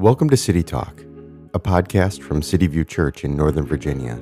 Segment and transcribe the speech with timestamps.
[0.00, 1.02] Welcome to City Talk,
[1.52, 4.18] a podcast from City View Church in Northern Virginia.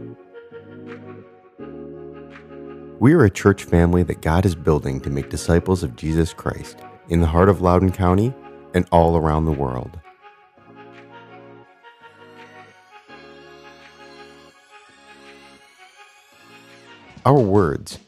[2.99, 6.81] We are a church family that God is building to make disciples of Jesus Christ
[7.11, 8.35] in the heart of Loudoun County
[8.75, 10.01] and all around the world.
[17.25, 18.01] Our words,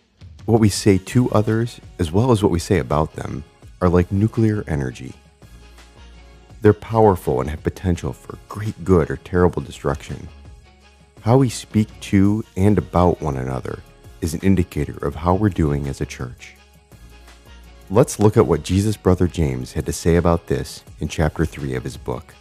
[0.44, 3.44] what we say to others, as well as what we say about them,
[3.80, 5.14] are like nuclear energy.
[6.62, 10.28] They're powerful and have potential for great good or terrible destruction.
[11.22, 13.80] How we speak to and about one another
[14.20, 16.54] is an indicator of how we're doing as a church.
[17.88, 21.74] Let's look at what Jesus' brother James had to say about this in chapter 3
[21.74, 22.34] of his book.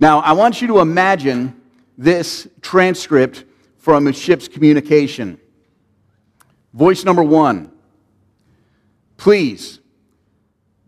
[0.00, 1.60] Now, I want you to imagine
[1.98, 3.44] this transcript
[3.78, 5.38] from a ship's communication.
[6.72, 7.73] Voice number one
[9.16, 9.80] Please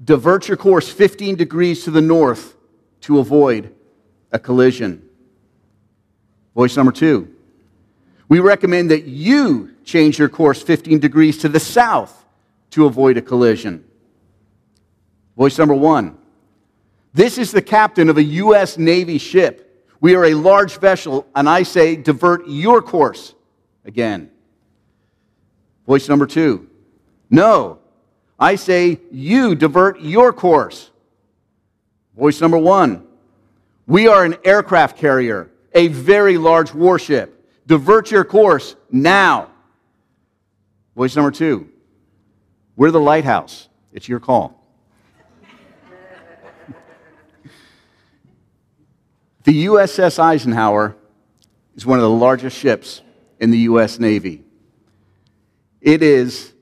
[0.03, 2.57] divert your course 15 degrees to the north
[3.03, 3.75] to avoid
[4.33, 5.09] a collision.
[6.55, 7.33] Voice number two.
[8.29, 12.25] We recommend that you change your course 15 degrees to the south
[12.71, 13.85] to avoid a collision.
[15.37, 16.19] Voice number one.
[17.15, 18.77] This is the captain of a U.S.
[18.77, 19.87] Navy ship.
[20.01, 23.35] We are a large vessel, and I say divert your course
[23.85, 24.31] again.
[25.87, 26.69] Voice number two.
[27.31, 27.79] No,
[28.39, 30.91] I say, you divert your course.
[32.17, 33.07] Voice number one
[33.87, 37.33] We are an aircraft carrier, a very large warship.
[37.67, 39.51] Divert your course now.
[40.95, 41.69] Voice number two
[42.77, 43.69] We're the lighthouse.
[43.93, 44.63] It's your call.
[49.45, 50.97] the USS Eisenhower
[51.75, 53.01] is one of the largest ships
[53.41, 53.99] in the U.S.
[53.99, 54.43] Navy.
[55.81, 56.53] It is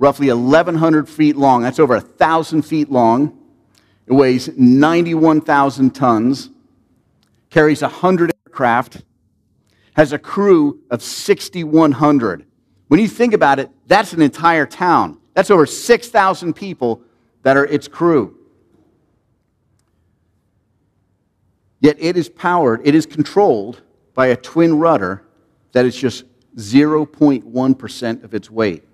[0.00, 1.62] roughly 1,100 feet long.
[1.62, 3.38] That's over 1,000 feet long.
[4.06, 6.50] It weighs 91,000 tons,
[7.50, 9.02] carries 100 aircraft,
[9.92, 12.46] has a crew of 6,100.
[12.88, 15.20] When you think about it, that's an entire town.
[15.34, 17.02] That's over 6,000 people
[17.42, 18.36] that are its crew.
[21.80, 23.82] Yet it is powered, it is controlled
[24.14, 25.24] by a twin rudder
[25.72, 26.24] that is just
[26.56, 28.84] 0.1% of its weight.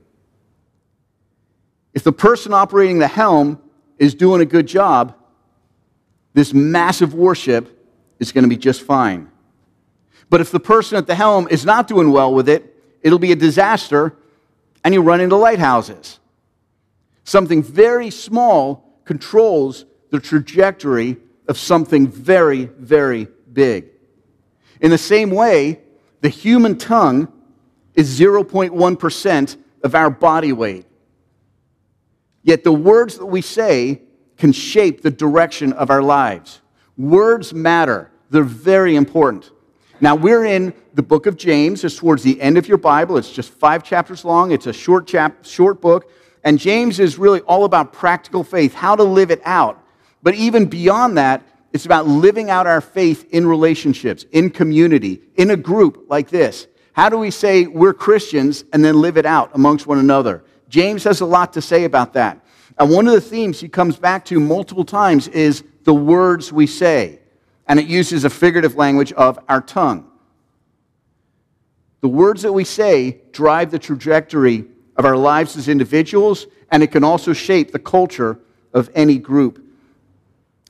[1.96, 3.58] If the person operating the helm
[3.98, 5.16] is doing a good job,
[6.34, 9.30] this massive warship is going to be just fine.
[10.28, 13.32] But if the person at the helm is not doing well with it, it'll be
[13.32, 14.14] a disaster
[14.84, 16.20] and you run into lighthouses.
[17.24, 21.16] Something very small controls the trajectory
[21.48, 23.86] of something very, very big.
[24.82, 25.80] In the same way,
[26.20, 27.32] the human tongue
[27.94, 30.84] is 0.1% of our body weight.
[32.46, 34.02] Yet the words that we say
[34.38, 36.60] can shape the direction of our lives.
[36.96, 39.50] Words matter, they're very important.
[40.00, 41.82] Now, we're in the book of James.
[41.82, 43.16] It's towards the end of your Bible.
[43.16, 44.52] It's just five chapters long.
[44.52, 46.08] It's a short, chap- short book.
[46.44, 49.82] And James is really all about practical faith, how to live it out.
[50.22, 51.42] But even beyond that,
[51.72, 56.68] it's about living out our faith in relationships, in community, in a group like this.
[56.92, 60.44] How do we say we're Christians and then live it out amongst one another?
[60.68, 62.44] James has a lot to say about that.
[62.78, 66.66] And one of the themes he comes back to multiple times is the words we
[66.66, 67.20] say.
[67.68, 70.10] And it uses a figurative language of our tongue.
[72.00, 74.66] The words that we say drive the trajectory
[74.96, 78.38] of our lives as individuals, and it can also shape the culture
[78.72, 79.64] of any group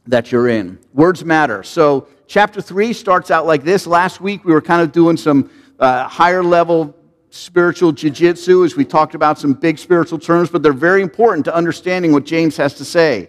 [0.07, 0.79] that you're in.
[0.95, 1.63] Words matter.
[1.63, 3.87] So, chapter 3 starts out like this.
[3.87, 6.95] Last week, we were kind of doing some uh, higher level
[7.37, 11.55] spiritual jiu-jitsu as we talked about some big spiritual terms but they're very important to
[11.55, 13.29] understanding what james has to say.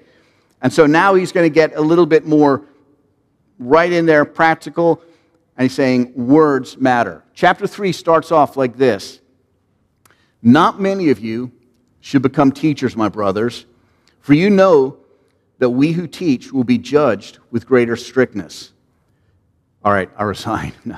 [0.61, 2.63] And so now he's going to get a little bit more
[3.59, 5.01] right in there practical
[5.57, 7.23] and he's saying words matter.
[7.33, 9.19] Chapter 3 starts off like this.
[10.41, 11.51] Not many of you
[11.99, 13.65] should become teachers my brothers
[14.21, 14.97] for you know
[15.59, 18.71] that we who teach will be judged with greater strictness.
[19.83, 20.73] All right i resign.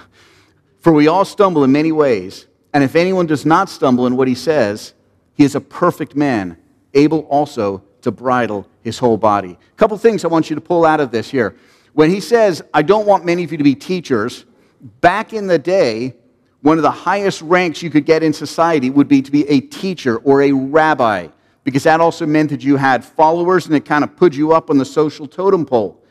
[0.80, 4.28] For we all stumble in many ways and if anyone does not stumble in what
[4.28, 4.94] he says,
[5.34, 6.58] he is a perfect man,
[6.94, 9.52] able also to bridle his whole body.
[9.52, 11.56] A couple things I want you to pull out of this here.
[11.94, 14.46] When he says, I don't want many of you to be teachers,
[15.02, 16.16] back in the day,
[16.62, 19.62] one of the highest ranks you could get in society would be to be a
[19.62, 21.28] teacher or a rabbi,
[21.64, 24.70] because that also meant that you had followers and it kind of put you up
[24.70, 26.02] on the social totem pole.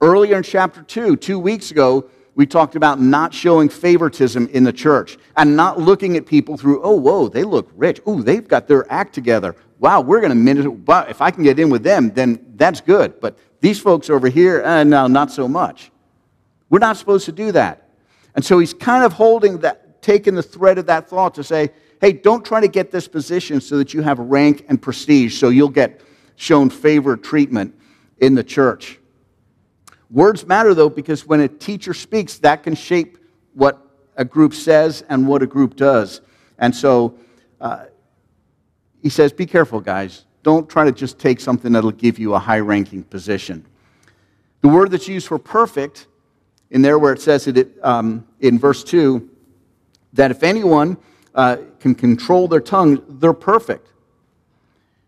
[0.00, 4.72] Earlier in chapter 2, two weeks ago, we talked about not showing favoritism in the
[4.72, 8.00] church and not looking at people through, oh, whoa, they look rich.
[8.06, 9.54] Oh, they've got their act together.
[9.78, 10.70] wow, we're going to minister.
[10.70, 13.20] But if I can get in with them, then that's good.
[13.20, 15.92] But these folks over here, uh, no, not so much.
[16.70, 17.88] We're not supposed to do that.
[18.34, 21.70] And so he's kind of holding that, taking the thread of that thought to say,
[22.00, 25.50] hey, don't try to get this position so that you have rank and prestige, so
[25.50, 26.00] you'll get
[26.36, 27.74] shown favor treatment
[28.18, 28.98] in the church.
[30.14, 33.18] Words matter, though, because when a teacher speaks, that can shape
[33.52, 33.84] what
[34.16, 36.20] a group says and what a group does.
[36.56, 37.18] And so
[37.60, 37.86] uh,
[39.02, 40.24] he says, be careful, guys.
[40.44, 43.66] Don't try to just take something that'll give you a high ranking position.
[44.60, 46.06] The word that's used for perfect,
[46.70, 49.28] in there where it says it um, in verse 2,
[50.12, 50.96] that if anyone
[51.34, 53.88] uh, can control their tongue, they're perfect.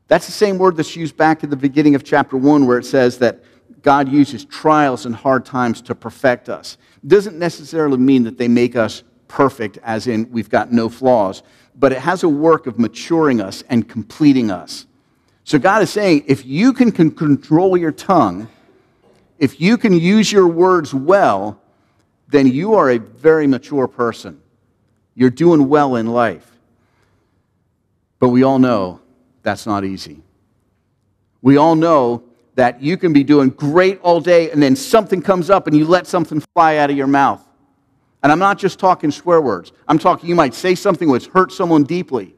[0.08, 2.84] That's the same word that's used back at the beginning of chapter 1, where it
[2.84, 3.44] says that
[3.86, 6.76] God uses trials and hard times to perfect us.
[7.04, 11.44] It doesn't necessarily mean that they make us perfect, as in we've got no flaws,
[11.76, 14.86] but it has a work of maturing us and completing us.
[15.44, 18.48] So God is saying if you can control your tongue,
[19.38, 21.60] if you can use your words well,
[22.26, 24.42] then you are a very mature person.
[25.14, 26.50] You're doing well in life.
[28.18, 29.00] But we all know
[29.44, 30.22] that's not easy.
[31.40, 32.24] We all know
[32.56, 35.84] that you can be doing great all day and then something comes up and you
[35.84, 37.46] let something fly out of your mouth.
[38.22, 39.72] And I'm not just talking swear words.
[39.86, 42.34] I'm talking, you might say something which hurts someone deeply.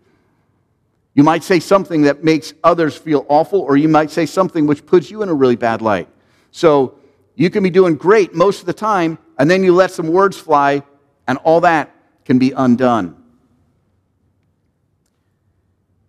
[1.15, 4.87] You might say something that makes others feel awful, or you might say something which
[4.87, 6.09] puts you in a really bad light.
[6.51, 6.99] So
[7.35, 10.37] you can be doing great most of the time, and then you let some words
[10.37, 10.83] fly,
[11.27, 11.95] and all that
[12.25, 13.17] can be undone.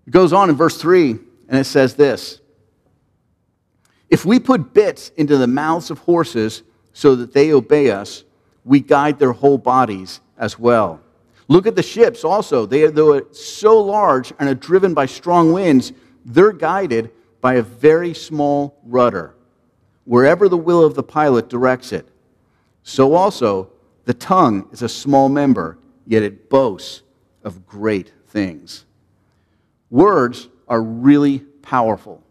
[0.05, 2.38] It goes on in verse 3, and it says this
[4.09, 6.63] if we put bits into the mouths of horses
[6.93, 8.23] so that they obey us,
[8.65, 10.99] we guide their whole bodies as well.
[11.47, 12.65] Look at the ships also.
[12.65, 15.91] They are, though so large and are driven by strong winds,
[16.25, 17.11] they're guided
[17.41, 19.35] by a very small rudder,
[20.05, 22.07] wherever the will of the pilot directs it.
[22.83, 23.71] So also,
[24.05, 27.03] the tongue is a small member, yet it boasts
[27.43, 28.85] of great things.
[29.89, 32.21] Words are really powerful.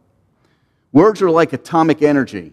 [0.92, 2.52] Words are like atomic energy.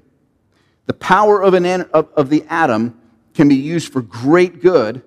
[0.86, 3.00] The power of, an, of, of the atom
[3.34, 5.04] can be used for great good,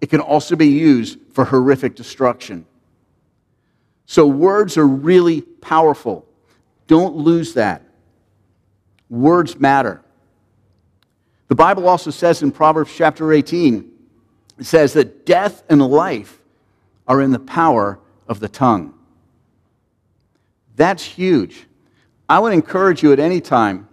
[0.00, 2.66] it can also be used for horrific destruction.
[4.06, 6.26] So, words are really powerful.
[6.86, 7.82] Don't lose that.
[9.08, 10.02] Words matter.
[11.48, 13.90] The Bible also says in Proverbs chapter 18,
[14.58, 16.40] it says that death and life
[17.06, 18.94] are in the power of the tongue.
[20.76, 21.66] That's huge.
[22.32, 23.86] I would encourage you at any time,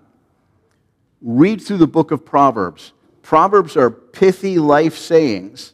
[1.22, 2.94] read through the book of Proverbs.
[3.22, 5.74] Proverbs are pithy life sayings.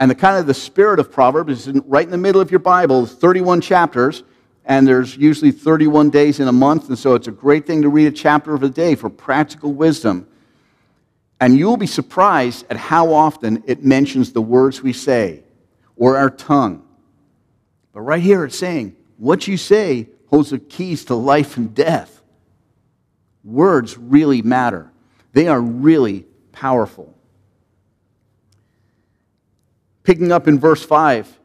[0.00, 2.58] And the kind of the spirit of Proverbs is right in the middle of your
[2.58, 4.24] Bible, 31 chapters,
[4.64, 7.90] and there's usually 31 days in a month, and so it's a great thing to
[7.90, 10.26] read a chapter of a day for practical wisdom.
[11.38, 15.44] And you'll be surprised at how often it mentions the words we say
[15.94, 16.82] or our tongue.
[17.92, 22.22] But right here it's saying, what you say holds the keys to life and death.
[23.44, 24.90] Words really matter,
[25.32, 27.12] they are really powerful.
[30.02, 31.38] Picking up in verse 5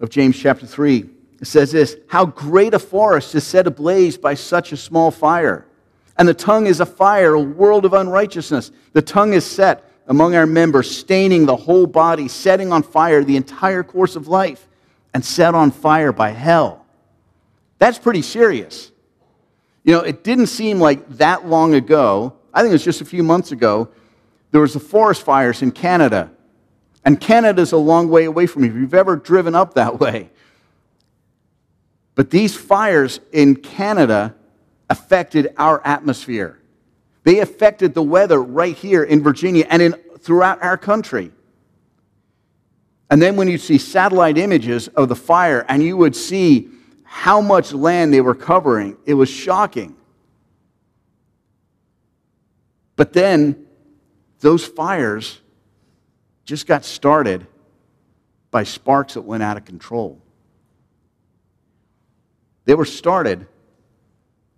[0.00, 1.08] of James chapter 3,
[1.40, 5.66] it says this How great a forest is set ablaze by such a small fire!
[6.16, 8.72] And the tongue is a fire, a world of unrighteousness.
[8.92, 13.36] The tongue is set among our members, staining the whole body, setting on fire the
[13.36, 14.66] entire course of life,
[15.14, 16.86] and set on fire by hell.
[17.78, 18.90] That's pretty serious.
[19.84, 23.04] You know, it didn't seem like that long ago, I think it was just a
[23.04, 23.88] few months ago,
[24.50, 26.30] there was the forest fires in Canada.
[27.04, 30.30] And Canada's a long way away from you if you've ever driven up that way.
[32.14, 34.34] But these fires in Canada
[34.90, 36.58] affected our atmosphere.
[37.22, 41.30] They affected the weather right here in Virginia and in, throughout our country.
[43.10, 46.68] And then when you see satellite images of the fire and you would see
[47.10, 48.94] how much land they were covering.
[49.06, 49.96] It was shocking.
[52.96, 53.66] But then
[54.40, 55.40] those fires
[56.44, 57.46] just got started
[58.50, 60.20] by sparks that went out of control.
[62.66, 63.46] They were started,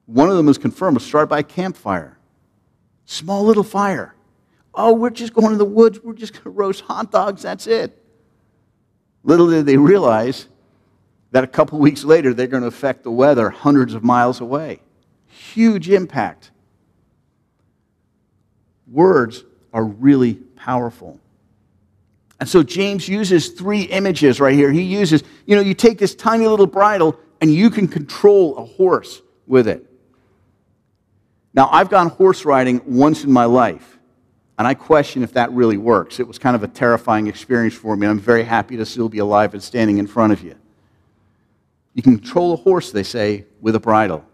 [0.07, 2.19] one of them was confirmed, was started by a campfire.
[3.05, 4.17] Small little fire.
[4.75, 7.69] Oh, we're just going to the woods, we're just going to roast hot dogs, that's
[7.69, 7.97] it.
[9.23, 10.49] Little did they realize
[11.33, 14.81] that a couple weeks later they're going to affect the weather hundreds of miles away.
[15.27, 16.51] Huge impact.
[18.91, 21.21] Words are really powerful.
[22.41, 24.73] And so James uses three images right here.
[24.73, 28.65] He uses, you know, you take this tiny little bridle and you can control a
[28.65, 29.87] horse with it.
[31.53, 33.99] Now, I've gone horse riding once in my life,
[34.57, 36.21] and I question if that really works.
[36.21, 38.07] It was kind of a terrifying experience for me.
[38.07, 40.55] I'm very happy to still be alive and standing in front of you.
[41.95, 44.25] You can control a horse, they say, with a bridle.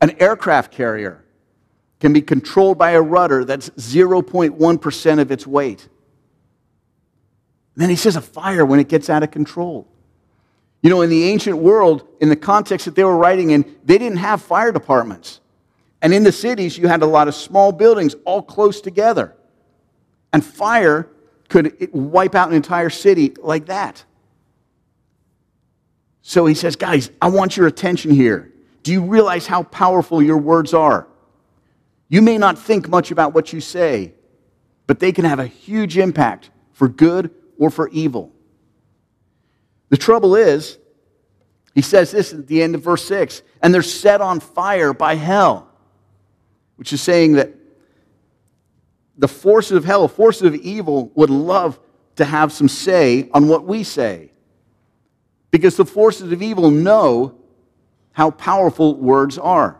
[0.00, 1.24] An aircraft carrier
[2.00, 5.88] can be controlled by a rudder that's 0.1% of its weight.
[7.74, 9.86] And then he says a fire when it gets out of control.
[10.82, 13.98] You know, in the ancient world, in the context that they were writing in, they
[13.98, 15.40] didn't have fire departments.
[16.00, 19.36] And in the cities, you had a lot of small buildings all close together.
[20.32, 21.08] And fire
[21.50, 24.04] could wipe out an entire city like that.
[26.30, 28.52] So he says, Guys, I want your attention here.
[28.84, 31.08] Do you realize how powerful your words are?
[32.08, 34.14] You may not think much about what you say,
[34.86, 38.30] but they can have a huge impact for good or for evil.
[39.88, 40.78] The trouble is,
[41.74, 45.16] he says this at the end of verse 6 and they're set on fire by
[45.16, 45.68] hell,
[46.76, 47.52] which is saying that
[49.18, 51.80] the forces of hell, forces of evil, would love
[52.14, 54.29] to have some say on what we say.
[55.50, 57.34] Because the forces of evil know
[58.12, 59.78] how powerful words are.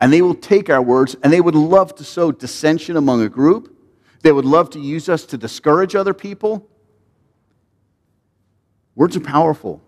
[0.00, 3.28] And they will take our words and they would love to sow dissension among a
[3.28, 3.74] group.
[4.22, 6.68] They would love to use us to discourage other people.
[8.94, 9.82] Words are powerful.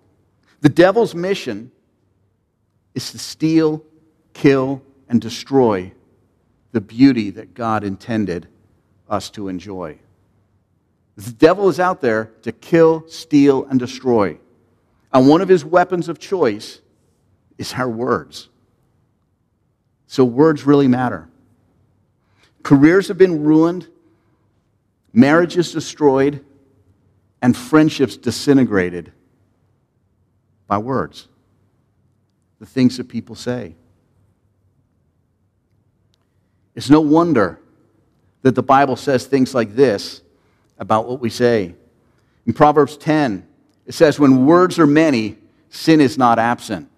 [0.61, 1.70] The devil's mission
[2.94, 3.85] is to steal,
[4.32, 5.92] kill, and destroy
[6.73, 8.47] the beauty that God intended
[9.08, 9.99] us to enjoy.
[11.16, 14.38] The devil is out there to kill, steal, and destroy.
[15.12, 16.81] And one of his weapons of choice
[17.57, 18.49] is our words.
[20.07, 21.29] So, words really matter.
[22.62, 23.88] Careers have been ruined,
[25.12, 26.45] marriages destroyed,
[27.41, 29.12] and friendships disintegrated
[30.67, 31.29] by words,
[32.59, 33.75] the things that people say.
[36.75, 37.59] It's no wonder
[38.43, 40.23] that the Bible says things like this
[40.79, 41.75] about what we say.
[42.47, 43.48] In Proverbs 10,
[43.88, 45.38] it says, When words are many,
[45.71, 46.88] sin is not absent.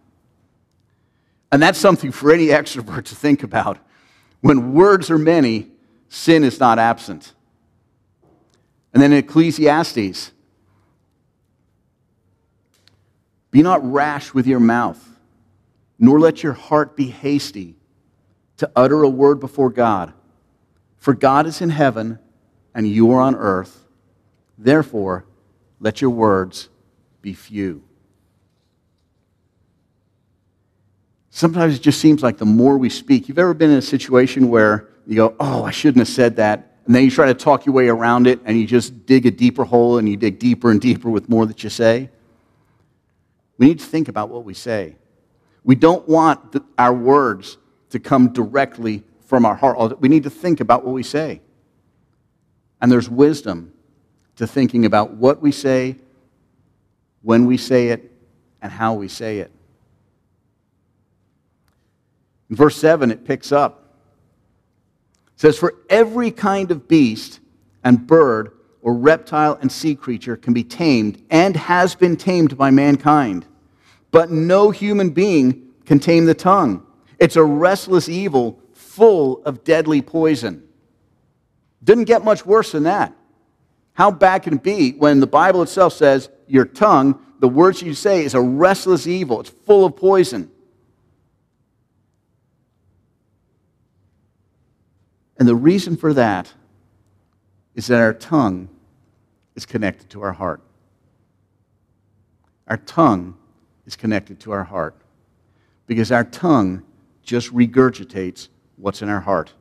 [1.53, 3.79] And that's something for any extrovert to think about.
[4.41, 5.69] When words are many,
[6.09, 7.33] sin is not absent.
[8.93, 10.33] And then in Ecclesiastes,
[13.53, 15.05] be not rash with your mouth,
[15.99, 17.77] nor let your heart be hasty
[18.57, 20.13] to utter a word before God.
[20.99, 22.19] For God is in heaven,
[22.75, 23.85] and you are on earth.
[24.59, 25.25] Therefore,
[25.79, 26.69] let your words
[27.23, 27.83] be few.
[31.31, 34.49] Sometimes it just seems like the more we speak, you've ever been in a situation
[34.49, 36.77] where you go, Oh, I shouldn't have said that.
[36.87, 39.31] And then you try to talk your way around it and you just dig a
[39.31, 42.11] deeper hole and you dig deeper and deeper with more that you say.
[43.59, 44.97] We need to think about what we say.
[45.63, 47.59] We don't want the, our words
[47.91, 50.01] to come directly from our heart.
[50.01, 51.43] We need to think about what we say.
[52.81, 53.73] And there's wisdom
[54.37, 55.97] to thinking about what we say,
[57.23, 58.11] when we say it,
[58.63, 59.51] and how we say it.
[62.49, 63.95] In verse 7, it picks up.
[65.35, 67.41] It says, For every kind of beast
[67.85, 72.71] and bird or reptile and sea creature can be tamed and has been tamed by
[72.71, 73.47] mankind.
[74.11, 76.85] But no human being can tame the tongue.
[77.19, 80.67] It's a restless evil full of deadly poison.
[81.85, 83.15] Didn't get much worse than that.
[83.93, 87.95] How bad can it be when the Bible itself says your tongue, the words you
[87.95, 89.41] say, is a restless evil?
[89.41, 90.51] It's full of poison.
[95.39, 96.53] And the reason for that
[97.75, 98.69] is that our tongue
[99.55, 100.61] is connected to our heart.
[102.67, 103.37] Our tongue
[103.87, 104.95] is connected to our heart
[105.87, 106.83] because our tongue
[107.23, 109.53] just regurgitates what's in our heart.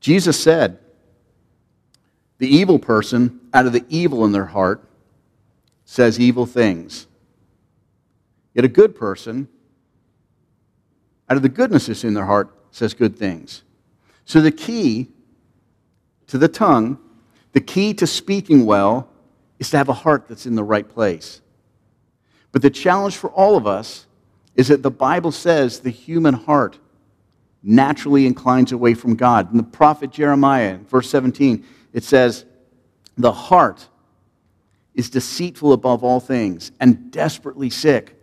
[0.00, 0.78] Jesus said,
[2.38, 4.82] the evil person, out of the evil in their heart,
[5.90, 7.08] says evil things.
[8.54, 9.48] Yet a good person,
[11.28, 13.64] out of the goodness that's in their heart, says good things.
[14.24, 15.08] So, the key
[16.28, 16.96] to the tongue,
[17.54, 19.08] the key to speaking well,
[19.58, 21.40] is to have a heart that's in the right place.
[22.52, 24.06] But the challenge for all of us
[24.54, 26.78] is that the Bible says the human heart
[27.64, 29.50] naturally inclines away from God.
[29.50, 32.44] In the prophet Jeremiah, verse 17, it says,
[33.18, 33.88] The heart
[35.00, 38.14] is deceitful above all things and desperately sick.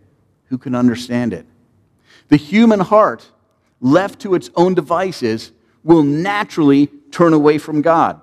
[0.45, 1.47] Who can understand it?
[2.27, 3.31] The human heart,
[3.81, 5.51] left to its own devices,
[5.83, 8.21] will naturally turn away from God.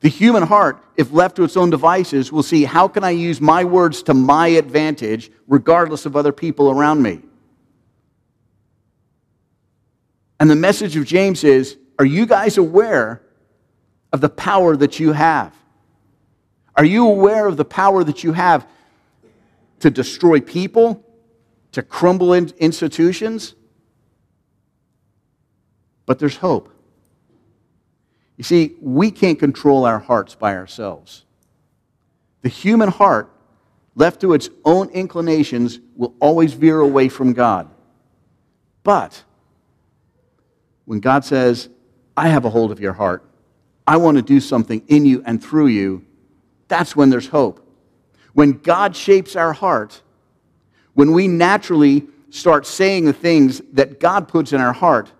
[0.00, 3.40] The human heart, if left to its own devices, will see how can I use
[3.40, 7.22] my words to my advantage, regardless of other people around me.
[10.38, 13.22] And the message of James is Are you guys aware
[14.12, 15.56] of the power that you have?
[16.76, 18.66] Are you aware of the power that you have
[19.80, 21.02] to destroy people,
[21.72, 23.54] to crumble in institutions?
[26.04, 26.72] But there's hope.
[28.36, 31.24] You see, we can't control our hearts by ourselves.
[32.42, 33.32] The human heart,
[33.94, 37.68] left to its own inclinations, will always veer away from God.
[38.82, 39.24] But
[40.84, 41.70] when God says,
[42.16, 43.24] I have a hold of your heart,
[43.86, 46.04] I want to do something in you and through you,
[46.68, 47.62] that's when there's hope.
[48.32, 50.02] When God shapes our heart,
[50.94, 55.12] when we naturally start saying the things that God puts in our heart,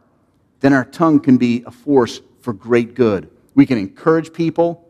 [0.60, 3.30] then our tongue can be a force for great good.
[3.54, 4.86] We can encourage people,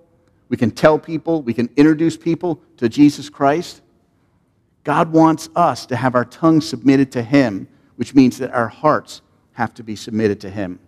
[0.48, 3.82] we can tell people, we can introduce people to Jesus Christ.
[4.84, 9.22] God wants us to have our tongue submitted to Him, which means that our hearts
[9.52, 10.78] have to be submitted to Him.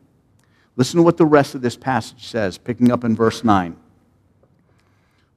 [0.76, 3.76] Listen to what the rest of this passage says, picking up in verse 9.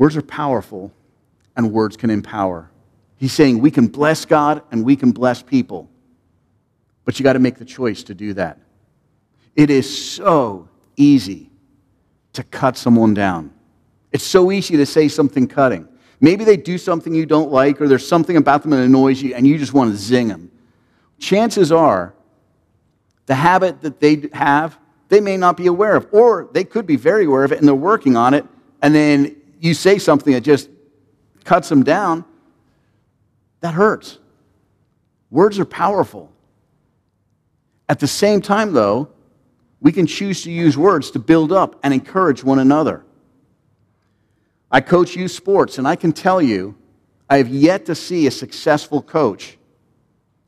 [0.00, 0.90] Words are powerful,
[1.56, 2.70] and words can empower.
[3.18, 5.90] He's saying we can bless God and we can bless people,
[7.04, 8.58] but you got to make the choice to do that.
[9.54, 11.50] It is so easy
[12.32, 13.52] to cut someone down.
[14.10, 15.86] It's so easy to say something cutting.
[16.20, 19.34] Maybe they do something you don't like, or there's something about them that annoys you,
[19.34, 20.50] and you just want to zing them
[21.20, 22.14] chances are
[23.26, 24.76] the habit that they have,
[25.08, 27.68] they may not be aware of, or they could be very aware of it and
[27.68, 28.44] they're working on it,
[28.82, 30.68] and then you say something that just
[31.44, 32.24] cuts them down.
[33.60, 34.18] That hurts.
[35.30, 36.32] Words are powerful.
[37.88, 39.10] At the same time, though,
[39.80, 43.04] we can choose to use words to build up and encourage one another.
[44.70, 46.76] I coach youth sports, and I can tell you,
[47.28, 49.58] I have yet to see a successful coach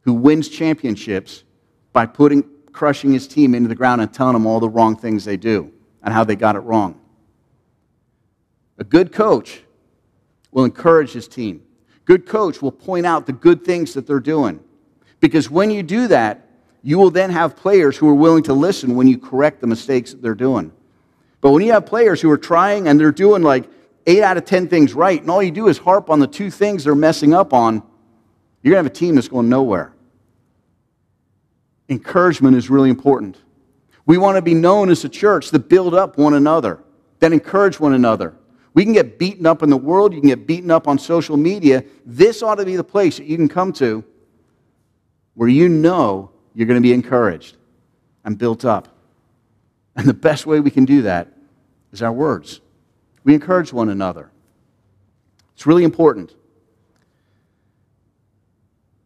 [0.02, 1.44] who wins championships
[1.92, 5.24] by putting, crushing his team into the ground and telling them all the wrong things
[5.24, 5.72] they do
[6.02, 7.01] and how they got it wrong.
[8.82, 9.60] A good coach
[10.50, 11.62] will encourage his team.
[12.04, 14.58] Good coach will point out the good things that they're doing.
[15.20, 16.48] Because when you do that,
[16.82, 20.10] you will then have players who are willing to listen when you correct the mistakes
[20.10, 20.72] that they're doing.
[21.40, 23.70] But when you have players who are trying and they're doing like
[24.08, 26.50] eight out of 10 things right, and all you do is harp on the two
[26.50, 27.84] things they're messing up on,
[28.62, 29.94] you're going to have a team that's going nowhere.
[31.88, 33.36] Encouragement is really important.
[34.06, 36.82] We want to be known as a church that build up one another,
[37.20, 38.34] that encourage one another.
[38.74, 41.36] We can get beaten up in the world, you can get beaten up on social
[41.36, 41.84] media.
[42.06, 44.04] This ought to be the place that you can come to
[45.34, 47.56] where you know you're going to be encouraged
[48.24, 48.88] and built up.
[49.94, 51.28] And the best way we can do that
[51.92, 52.60] is our words.
[53.24, 54.30] We encourage one another.
[55.54, 56.34] It's really important.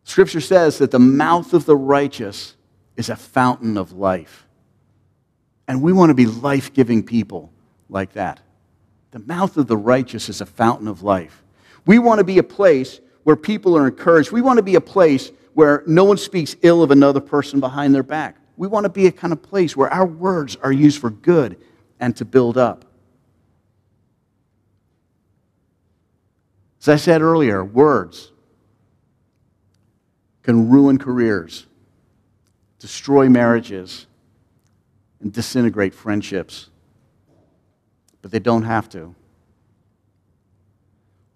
[0.05, 2.55] Scripture says that the mouth of the righteous
[2.97, 4.47] is a fountain of life.
[5.67, 7.53] And we want to be life giving people
[7.89, 8.41] like that.
[9.17, 11.43] The mouth of the righteous is a fountain of life.
[11.87, 14.31] We want to be a place where people are encouraged.
[14.31, 17.95] We want to be a place where no one speaks ill of another person behind
[17.95, 18.37] their back.
[18.59, 21.57] We want to be a kind of place where our words are used for good
[21.99, 22.85] and to build up.
[26.83, 28.33] As I said earlier, words
[30.43, 31.67] can ruin careers,
[32.79, 34.09] destroy marriages,
[35.23, 36.69] and disintegrate friendships.
[38.27, 39.15] But they don't have to.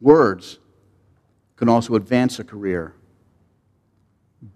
[0.00, 0.58] Words
[1.54, 2.94] can also advance a career,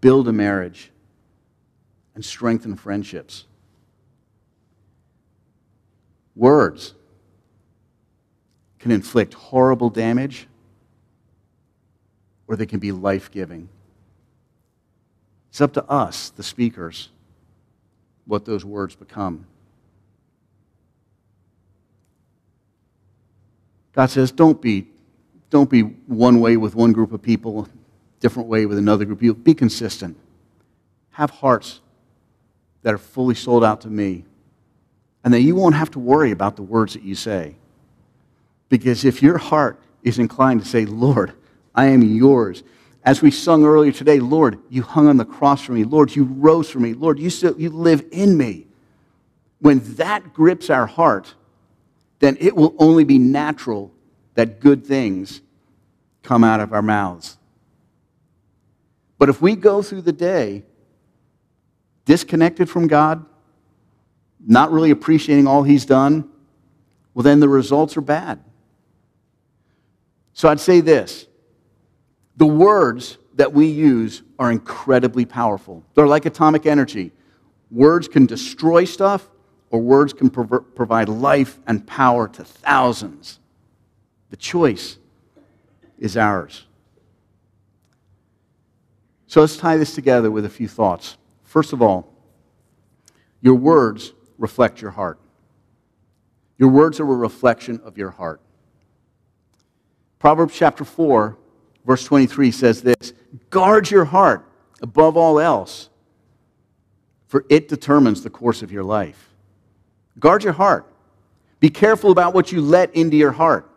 [0.00, 0.90] build a marriage,
[2.16, 3.44] and strengthen friendships.
[6.34, 6.94] Words
[8.80, 10.48] can inflict horrible damage,
[12.48, 13.68] or they can be life giving.
[15.50, 17.10] It's up to us, the speakers,
[18.24, 19.46] what those words become.
[23.94, 24.88] God says, don't be,
[25.50, 27.68] don't be one way with one group of people,
[28.20, 29.42] different way with another group.
[29.44, 30.18] Be consistent.
[31.12, 31.80] Have hearts
[32.82, 34.24] that are fully sold out to me
[35.24, 37.56] And then you won't have to worry about the words that you say.
[38.68, 41.32] Because if your heart is inclined to say, Lord,
[41.74, 42.62] I am yours,
[43.04, 45.84] as we sung earlier today, Lord, you hung on the cross for me.
[45.84, 46.92] Lord, you rose for me.
[46.94, 48.66] Lord, you, still, you live in me.
[49.60, 51.34] When that grips our heart,
[52.18, 53.92] then it will only be natural
[54.34, 55.40] that good things
[56.22, 57.38] come out of our mouths.
[59.18, 60.64] But if we go through the day
[62.04, 63.24] disconnected from God,
[64.46, 66.28] not really appreciating all He's done,
[67.14, 68.42] well, then the results are bad.
[70.32, 71.26] So I'd say this
[72.36, 75.84] the words that we use are incredibly powerful.
[75.94, 77.12] They're like atomic energy.
[77.70, 79.28] Words can destroy stuff,
[79.74, 83.40] or words can provide life and power to thousands.
[84.30, 84.98] The choice
[85.98, 86.66] is ours.
[89.26, 91.16] So let's tie this together with a few thoughts.
[91.42, 92.08] First of all,
[93.40, 95.18] your words reflect your heart.
[96.56, 98.40] Your words are a reflection of your heart.
[100.20, 101.36] Proverbs chapter 4,
[101.84, 103.12] verse 23 says this
[103.50, 104.48] Guard your heart
[104.80, 105.90] above all else,
[107.26, 109.33] for it determines the course of your life.
[110.18, 110.86] Guard your heart.
[111.60, 113.70] Be careful about what you let into your heart.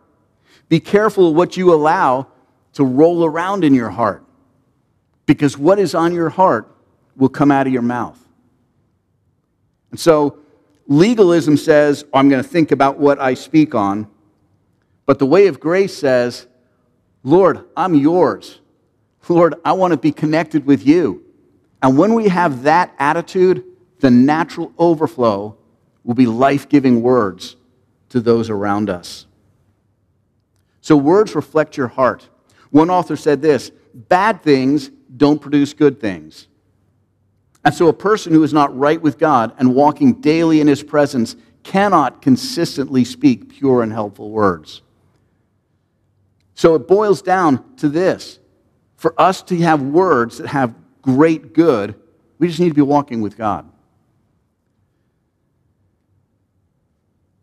[0.68, 2.26] Be careful what you allow
[2.74, 4.24] to roll around in your heart,
[5.26, 6.74] because what is on your heart
[7.16, 8.18] will come out of your mouth.
[9.90, 10.38] And so,
[10.86, 14.06] legalism says, oh, I'm going to think about what I speak on.
[15.06, 16.46] But the way of grace says,
[17.22, 18.60] Lord, I'm yours.
[19.28, 21.24] Lord, I want to be connected with you.
[21.82, 23.64] And when we have that attitude,
[24.00, 25.57] the natural overflow
[26.08, 27.56] will be life giving words
[28.08, 29.26] to those around us.
[30.80, 32.26] So, words reflect your heart.
[32.70, 36.48] One author said this bad things don't produce good things.
[37.62, 40.82] And so, a person who is not right with God and walking daily in his
[40.82, 44.80] presence cannot consistently speak pure and helpful words.
[46.54, 48.38] So, it boils down to this
[48.96, 51.96] for us to have words that have great good,
[52.38, 53.70] we just need to be walking with God.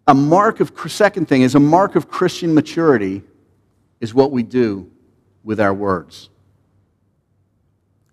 [0.08, 3.24] A mark of, second thing is a mark of Christian maturity
[4.00, 4.90] is what we do
[5.44, 6.30] with our words.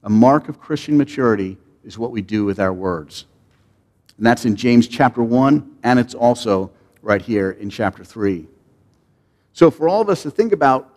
[0.03, 3.27] A mark of Christian maturity is what we do with our words.
[4.17, 6.71] And that's in James chapter 1, and it's also
[7.03, 8.47] right here in chapter 3.
[9.53, 10.89] So, for all of us to think about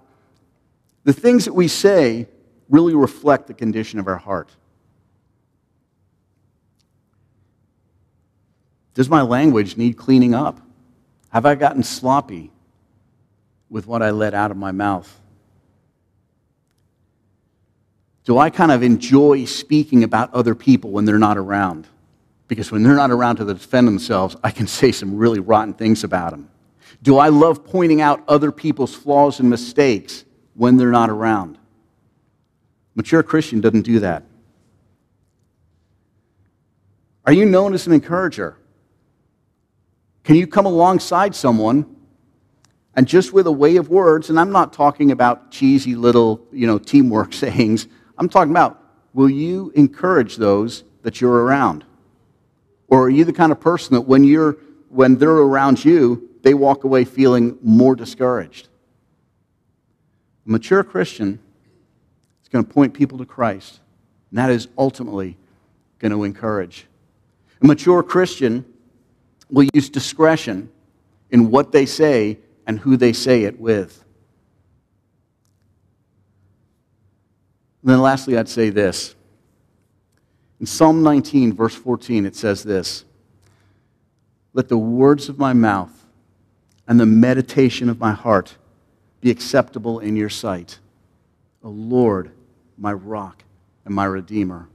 [1.04, 2.28] the things that we say
[2.70, 4.50] really reflect the condition of our heart.
[8.94, 10.65] Does my language need cleaning up?
[11.36, 12.50] Have I gotten sloppy
[13.70, 15.20] with what I let out of my mouth?
[18.24, 21.90] Do I kind of enjoy speaking about other people when they're not around?
[22.48, 26.06] Because when they're not around to defend themselves, I can say some really rotten things
[26.06, 26.50] about them.
[27.04, 31.58] Do I love pointing out other people's flaws and mistakes when they're not around?
[32.96, 34.24] Mature Christian doesn't do that.
[37.26, 38.56] Are you known as an encourager?
[40.26, 41.86] Can you come alongside someone
[42.96, 46.66] and just with a way of words, and I'm not talking about cheesy little, you
[46.66, 48.82] know, teamwork sayings, I'm talking about
[49.14, 51.86] will you encourage those that you're around?
[52.88, 54.58] Or are you the kind of person that when you're
[54.90, 58.68] when they're around you, they walk away feeling more discouraged?
[60.48, 61.38] A mature Christian
[62.42, 63.80] is going to point people to Christ,
[64.32, 65.38] and that is ultimately
[66.00, 66.88] going to encourage.
[67.62, 68.66] A mature Christian
[69.50, 70.70] will use discretion
[71.30, 74.04] in what they say and who they say it with.
[77.82, 79.16] And then lastly, I'd say this.
[80.60, 83.06] In Psalm 19, verse 14, it says this
[84.54, 86.06] Let the words of my mouth
[86.88, 88.56] and the meditation of my heart
[89.22, 90.80] be acceptable in your sight,
[91.64, 92.32] O Lord,
[92.78, 93.44] my rock
[93.86, 94.68] and my redeemer.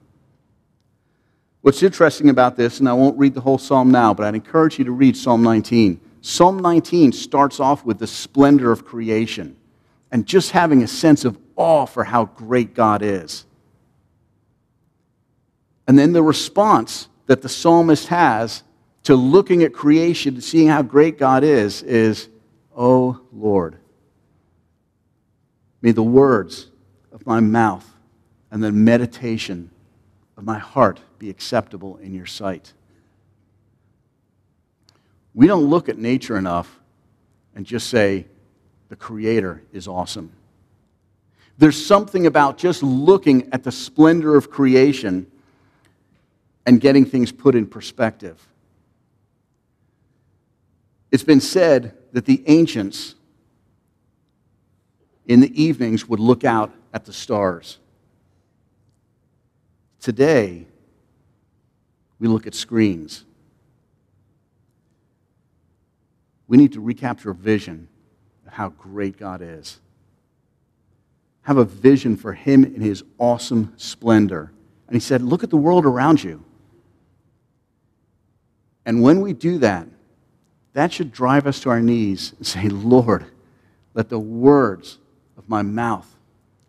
[1.63, 4.79] What's interesting about this, and I won't read the whole psalm now, but I'd encourage
[4.79, 6.01] you to read Psalm 19.
[6.23, 9.57] Psalm 19 starts off with the splendor of creation
[10.11, 13.45] and just having a sense of awe for how great God is.
[15.87, 18.63] And then the response that the psalmist has
[19.03, 22.29] to looking at creation and seeing how great God is is,
[22.75, 23.77] Oh Lord,
[25.83, 26.71] may the words
[27.13, 27.87] of my mouth
[28.51, 29.71] and the meditation
[30.37, 32.73] of my heart be acceptable in your sight.
[35.35, 36.81] We don't look at nature enough
[37.55, 38.27] and just say,
[38.89, 40.33] the Creator is awesome.
[41.59, 45.31] There's something about just looking at the splendor of creation
[46.67, 48.49] and getting things put in perspective.
[51.13, 53.15] It's been said that the ancients
[55.27, 57.79] in the evenings would look out at the stars.
[60.01, 60.67] Today,
[62.21, 63.25] we look at screens.
[66.47, 67.89] We need to recapture a vision
[68.47, 69.81] of how great God is.
[71.43, 74.53] Have a vision for Him in His awesome splendor.
[74.87, 76.45] And He said, Look at the world around you.
[78.85, 79.87] And when we do that,
[80.73, 83.27] that should drive us to our knees and say, Lord,
[83.95, 84.99] let the words
[85.37, 86.07] of my mouth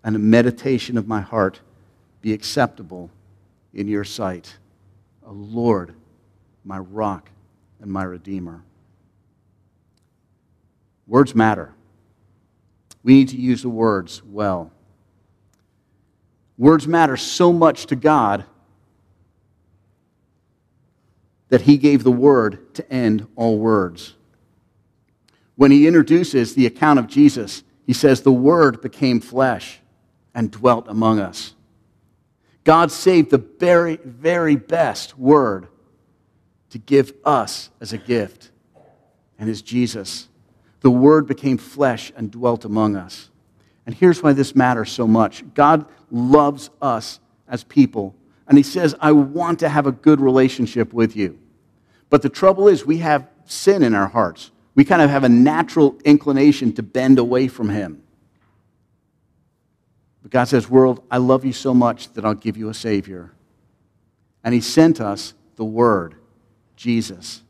[0.03, 1.59] and the meditation of my heart
[2.21, 3.09] be acceptable
[3.73, 4.57] in your sight.
[5.25, 5.93] O Lord,
[6.63, 7.29] my rock
[7.79, 8.63] and my redeemer.
[11.07, 11.73] Words matter.
[13.03, 14.71] We need to use the words well.
[16.57, 18.45] Words matter so much to God
[21.49, 24.15] that he gave the word to end all words.
[25.55, 29.79] When he introduces the account of Jesus, he says, The word became flesh
[30.33, 31.55] and dwelt among us.
[32.63, 35.67] God saved the very, very best word
[36.69, 38.51] to give us as a gift,
[39.37, 40.27] and is Jesus.
[40.81, 43.29] The word became flesh and dwelt among us.
[43.85, 48.15] And here's why this matters so much God loves us as people,
[48.47, 51.39] and he says, I want to have a good relationship with you.
[52.09, 54.51] But the trouble is, we have sin in our hearts.
[54.75, 58.03] We kind of have a natural inclination to bend away from Him.
[60.21, 63.31] But God says, World, I love you so much that I'll give you a Savior.
[64.43, 66.15] And He sent us the Word,
[66.75, 67.41] Jesus.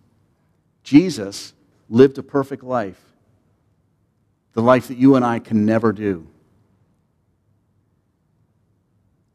[0.83, 1.53] Jesus
[1.89, 3.01] lived a perfect life,
[4.53, 6.27] the life that you and I can never do.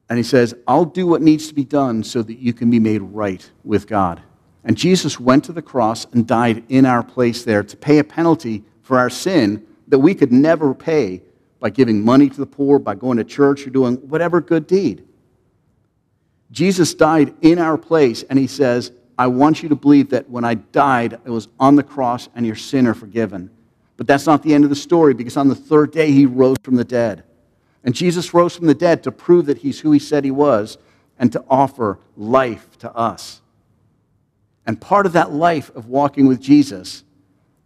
[0.09, 2.79] And He says, I'll do what needs to be done so that you can be
[2.79, 4.23] made right with God.
[4.65, 8.05] And Jesus went to the cross and died in our place there to pay a
[8.05, 11.23] penalty for our sin that we could never pay
[11.61, 15.07] by giving money to the poor, by going to church, or doing whatever good deed.
[16.51, 20.45] Jesus died in our place, and he says, I want you to believe that when
[20.45, 23.51] I died, it was on the cross and your sin are forgiven.
[23.97, 26.59] But that's not the end of the story because on the third day, he rose
[26.63, 27.25] from the dead.
[27.83, 30.77] And Jesus rose from the dead to prove that he's who he said he was
[31.19, 33.41] and to offer life to us.
[34.67, 37.05] And part of that life of walking with Jesus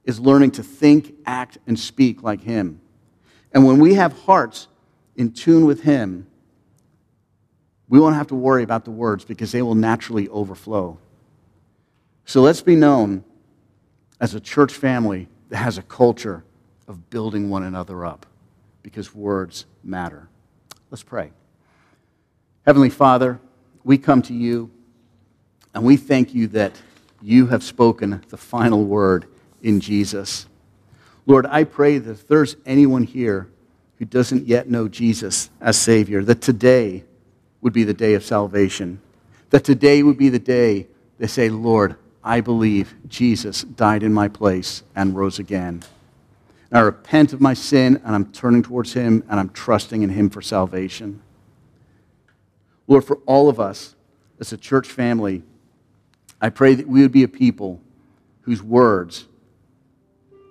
[0.04, 2.80] is learning to think, act, and speak like Him.
[3.52, 4.68] And when we have hearts
[5.16, 6.26] in tune with Him,
[7.88, 10.98] we won't have to worry about the words because they will naturally overflow.
[12.24, 13.24] So let's be known
[14.20, 16.44] as a church family that has a culture
[16.86, 18.26] of building one another up
[18.82, 20.28] because words matter.
[20.90, 21.32] Let's pray.
[22.64, 23.40] Heavenly Father,
[23.82, 24.70] we come to you
[25.74, 26.80] and we thank you that
[27.22, 29.26] you have spoken the final word
[29.62, 30.46] in Jesus.
[31.30, 33.48] Lord, I pray that if there's anyone here
[34.00, 37.04] who doesn't yet know Jesus as Savior, that today
[37.60, 39.00] would be the day of salvation.
[39.50, 40.88] That today would be the day
[41.20, 45.84] they say, Lord, I believe Jesus died in my place and rose again.
[46.68, 50.10] And I repent of my sin and I'm turning towards Him and I'm trusting in
[50.10, 51.22] Him for salvation.
[52.88, 53.94] Lord, for all of us
[54.40, 55.44] as a church family,
[56.40, 57.80] I pray that we would be a people
[58.40, 59.28] whose words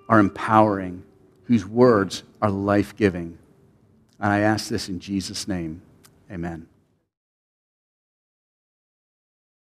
[0.09, 1.03] are empowering,
[1.45, 3.37] whose words are life giving.
[4.19, 5.81] And I ask this in Jesus' name.
[6.29, 6.67] Amen.